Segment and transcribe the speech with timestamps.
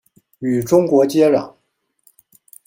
[0.39, 1.53] 与中国接壤。